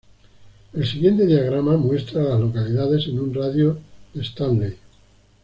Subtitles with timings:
[0.73, 3.81] El siguiente diagrama muestra a las localidades en un radio de
[4.15, 4.73] de Stanley.